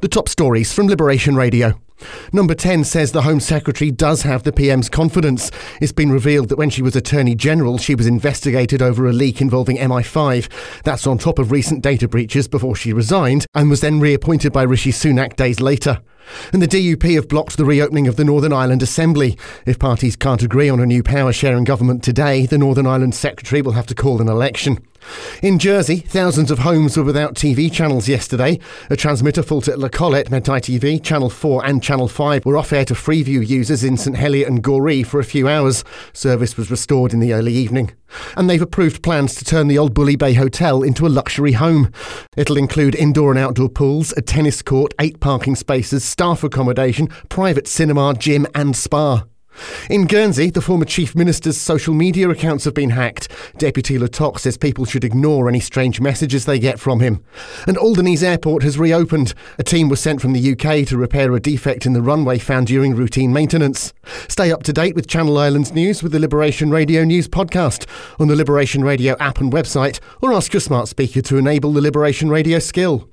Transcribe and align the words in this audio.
The 0.00 0.06
top 0.06 0.28
stories 0.28 0.72
from 0.72 0.86
Liberation 0.86 1.34
Radio. 1.34 1.80
Number 2.32 2.54
10 2.54 2.84
says 2.84 3.10
the 3.10 3.22
Home 3.22 3.40
Secretary 3.40 3.90
does 3.90 4.22
have 4.22 4.44
the 4.44 4.52
PM's 4.52 4.88
confidence. 4.88 5.50
It's 5.80 5.90
been 5.90 6.12
revealed 6.12 6.50
that 6.50 6.56
when 6.56 6.70
she 6.70 6.82
was 6.82 6.94
Attorney 6.94 7.34
General, 7.34 7.78
she 7.78 7.96
was 7.96 8.06
investigated 8.06 8.80
over 8.80 9.08
a 9.08 9.12
leak 9.12 9.40
involving 9.40 9.76
MI5. 9.76 10.82
That's 10.84 11.08
on 11.08 11.18
top 11.18 11.40
of 11.40 11.50
recent 11.50 11.82
data 11.82 12.06
breaches 12.06 12.46
before 12.46 12.76
she 12.76 12.92
resigned 12.92 13.44
and 13.56 13.68
was 13.68 13.80
then 13.80 13.98
reappointed 13.98 14.52
by 14.52 14.62
Rishi 14.62 14.92
Sunak 14.92 15.34
days 15.34 15.58
later. 15.58 16.00
And 16.52 16.62
the 16.62 16.68
DUP 16.68 17.14
have 17.14 17.28
blocked 17.28 17.56
the 17.56 17.64
reopening 17.64 18.08
of 18.08 18.16
the 18.16 18.24
Northern 18.24 18.52
Ireland 18.52 18.82
Assembly. 18.82 19.36
If 19.66 19.78
parties 19.78 20.16
can't 20.16 20.42
agree 20.42 20.68
on 20.68 20.80
a 20.80 20.86
new 20.86 21.02
power 21.02 21.32
sharing 21.32 21.64
government 21.64 22.02
today, 22.02 22.46
the 22.46 22.58
Northern 22.58 22.86
Ireland 22.86 23.14
Secretary 23.14 23.62
will 23.62 23.72
have 23.72 23.86
to 23.86 23.94
call 23.94 24.20
an 24.20 24.28
election. 24.28 24.78
In 25.42 25.58
Jersey, 25.58 25.98
thousands 25.98 26.50
of 26.50 26.60
homes 26.60 26.96
were 26.96 27.04
without 27.04 27.34
TV 27.34 27.70
channels 27.72 28.08
yesterday. 28.08 28.58
A 28.90 28.96
transmitter 28.96 29.42
fault 29.42 29.68
at 29.68 29.78
La 29.78 29.88
Collette 29.88 30.30
meant 30.30 30.46
ITV, 30.46 31.02
Channel 31.02 31.30
4 31.30 31.64
and 31.64 31.82
Channel 31.82 32.08
5 32.08 32.44
were 32.44 32.56
off 32.56 32.72
air 32.72 32.84
to 32.84 32.94
Freeview 32.94 33.46
users 33.46 33.84
in 33.84 33.96
St 33.96 34.16
Helier 34.16 34.46
and 34.46 34.62
Gorey 34.62 35.02
for 35.02 35.20
a 35.20 35.24
few 35.24 35.48
hours. 35.48 35.84
Service 36.12 36.56
was 36.56 36.70
restored 36.70 37.12
in 37.12 37.20
the 37.20 37.32
early 37.32 37.52
evening. 37.52 37.92
And 38.36 38.48
they've 38.48 38.62
approved 38.62 39.02
plans 39.02 39.34
to 39.36 39.44
turn 39.44 39.68
the 39.68 39.78
old 39.78 39.94
Bouley 39.94 40.16
Bay 40.16 40.34
Hotel 40.34 40.82
into 40.82 41.06
a 41.06 41.08
luxury 41.08 41.52
home. 41.52 41.92
It'll 42.36 42.56
include 42.56 42.94
indoor 42.94 43.30
and 43.30 43.38
outdoor 43.38 43.68
pools, 43.68 44.12
a 44.16 44.22
tennis 44.22 44.62
court, 44.62 44.94
eight 45.00 45.20
parking 45.20 45.56
spaces, 45.56 46.04
staff 46.04 46.44
accommodation, 46.44 47.08
private 47.28 47.66
cinema, 47.66 48.14
gym 48.14 48.46
and 48.54 48.76
spa. 48.76 49.24
In 49.90 50.06
Guernsey, 50.06 50.50
the 50.50 50.60
former 50.60 50.84
Chief 50.84 51.14
Minister's 51.14 51.56
social 51.56 51.94
media 51.94 52.28
accounts 52.28 52.64
have 52.64 52.74
been 52.74 52.90
hacked. 52.90 53.28
Deputy 53.58 53.98
Le 53.98 54.08
Tocq 54.08 54.38
says 54.38 54.56
people 54.56 54.84
should 54.84 55.04
ignore 55.04 55.48
any 55.48 55.60
strange 55.60 56.00
messages 56.00 56.44
they 56.44 56.58
get 56.58 56.80
from 56.80 57.00
him. 57.00 57.22
And 57.66 57.76
Alderneys 57.76 58.22
Airport 58.22 58.62
has 58.62 58.78
reopened. 58.78 59.34
A 59.58 59.62
team 59.62 59.88
was 59.88 60.00
sent 60.00 60.20
from 60.20 60.32
the 60.32 60.52
UK 60.52 60.86
to 60.88 60.96
repair 60.96 61.32
a 61.34 61.40
defect 61.40 61.86
in 61.86 61.92
the 61.92 62.02
runway 62.02 62.38
found 62.38 62.66
during 62.66 62.94
routine 62.94 63.32
maintenance. 63.32 63.92
Stay 64.28 64.50
up 64.50 64.62
to 64.64 64.72
date 64.72 64.94
with 64.94 65.06
Channel 65.06 65.38
Islands 65.38 65.72
news 65.72 66.02
with 66.02 66.12
the 66.12 66.18
Liberation 66.18 66.70
Radio 66.70 67.04
News 67.04 67.28
podcast 67.28 67.86
on 68.18 68.28
the 68.28 68.36
Liberation 68.36 68.82
Radio 68.82 69.16
app 69.18 69.38
and 69.38 69.52
website, 69.52 70.00
or 70.22 70.32
ask 70.32 70.52
your 70.52 70.60
smart 70.60 70.88
speaker 70.88 71.22
to 71.22 71.36
enable 71.36 71.72
the 71.72 71.80
Liberation 71.80 72.28
Radio 72.30 72.58
skill. 72.58 73.06